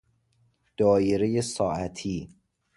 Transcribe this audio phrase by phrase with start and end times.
[0.77, 2.29] دایره ساعتی